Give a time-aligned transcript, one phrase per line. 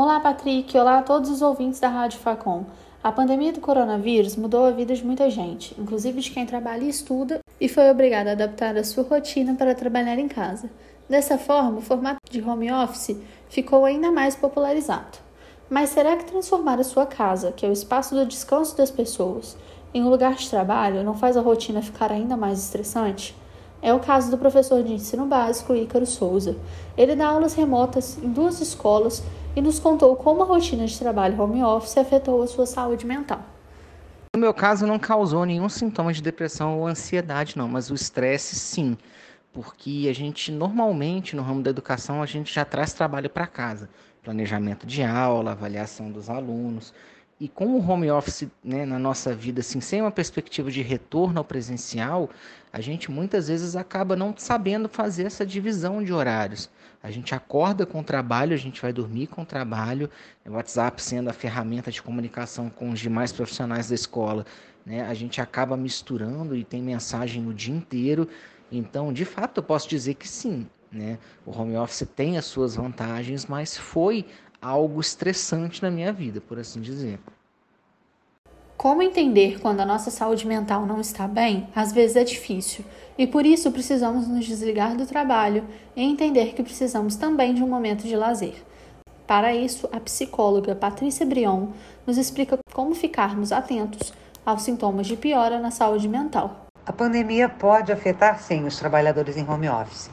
[0.00, 0.78] Olá, Patrick.
[0.78, 2.64] Olá a todos os ouvintes da Rádio Facom.
[3.02, 6.88] A pandemia do coronavírus mudou a vida de muita gente, inclusive de quem trabalha e
[6.88, 10.70] estuda, e foi obrigado a adaptar a sua rotina para trabalhar em casa.
[11.08, 13.16] Dessa forma, o formato de home office
[13.48, 15.18] ficou ainda mais popularizado.
[15.68, 19.56] Mas será que transformar a sua casa, que é o espaço do descanso das pessoas,
[19.92, 23.34] em um lugar de trabalho não faz a rotina ficar ainda mais estressante?
[23.80, 26.56] É o caso do professor de ensino básico Ícaro Souza.
[26.96, 29.22] Ele dá aulas remotas em duas escolas
[29.54, 33.40] e nos contou como a rotina de trabalho home office afetou a sua saúde mental.
[34.34, 38.56] No meu caso, não causou nenhum sintoma de depressão ou ansiedade, não, mas o estresse
[38.56, 38.96] sim,
[39.52, 43.88] porque a gente normalmente no ramo da educação a gente já traz trabalho para casa,
[44.22, 46.92] planejamento de aula, avaliação dos alunos.
[47.40, 51.38] E com o home office né, na nossa vida, assim, sem uma perspectiva de retorno
[51.38, 52.28] ao presencial,
[52.72, 56.68] a gente muitas vezes acaba não sabendo fazer essa divisão de horários.
[57.00, 60.10] A gente acorda com o trabalho, a gente vai dormir com o trabalho,
[60.44, 64.44] o WhatsApp sendo a ferramenta de comunicação com os demais profissionais da escola,
[64.84, 65.02] né?
[65.02, 68.28] A gente acaba misturando e tem mensagem o dia inteiro.
[68.70, 71.18] Então, de fato, eu posso dizer que sim, né?
[71.46, 74.26] O home office tem as suas vantagens, mas foi
[74.60, 77.18] algo estressante na minha vida, por assim dizer.
[78.76, 82.84] Como entender quando a nossa saúde mental não está bem, às vezes é difícil,
[83.18, 85.64] e por isso precisamos nos desligar do trabalho
[85.96, 88.54] e entender que precisamos também de um momento de lazer.
[89.26, 91.68] Para isso, a psicóloga Patrícia Brion
[92.06, 94.12] nos explica como ficarmos atentos
[94.46, 96.66] aos sintomas de piora na saúde mental.
[96.86, 100.08] A pandemia pode afetar sim os trabalhadores em home office,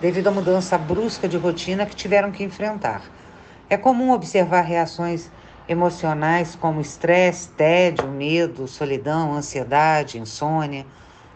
[0.00, 3.02] devido à mudança brusca de rotina que tiveram que enfrentar.
[3.68, 5.30] É comum observar reações
[5.66, 10.86] emocionais como estresse, tédio, medo, solidão, ansiedade, insônia,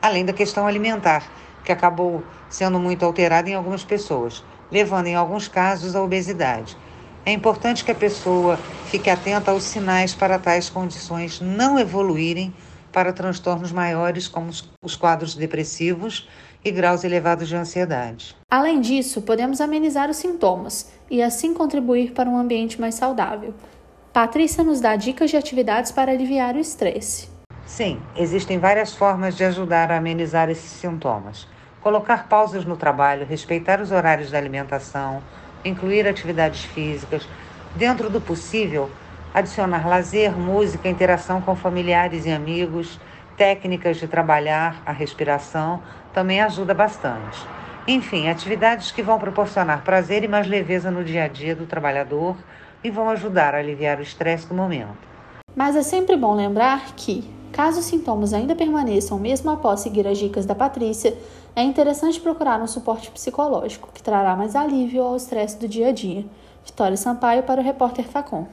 [0.01, 1.33] além da questão alimentar,
[1.65, 6.77] que acabou sendo muito alterada em algumas pessoas, levando em alguns casos à obesidade.
[7.25, 12.55] É importante que a pessoa fique atenta aos sinais para tais condições não evoluírem
[12.93, 14.51] para transtornos maiores, como
[14.83, 16.29] os quadros depressivos
[16.65, 18.37] e graus elevados de ansiedade.
[18.51, 23.55] Além disso, podemos amenizar os sintomas e assim contribuir para um ambiente mais saudável.
[24.13, 27.29] Patrícia nos dá dicas de atividades para aliviar o estresse.
[27.67, 31.47] Sim, existem várias formas de ajudar a amenizar esses sintomas.
[31.81, 35.23] Colocar pausas no trabalho, respeitar os horários da alimentação,
[35.65, 37.29] incluir atividades físicas,
[37.77, 38.91] dentro do possível,
[39.33, 42.99] adicionar lazer, música, interação com familiares e amigos,
[43.39, 45.81] técnicas de trabalhar a respiração
[46.13, 47.39] também ajuda bastante.
[47.87, 52.37] Enfim, atividades que vão proporcionar prazer e mais leveza no dia a dia do trabalhador
[52.83, 54.99] e vão ajudar a aliviar o estresse do momento.
[55.55, 60.19] Mas é sempre bom lembrar que, caso os sintomas ainda permaneçam mesmo após seguir as
[60.19, 61.17] dicas da Patrícia,
[61.57, 65.93] é interessante procurar um suporte psicológico, que trará mais alívio ao estresse do dia a
[65.93, 66.27] dia.
[66.65, 68.47] Vitória Sampaio para o repórter Facom.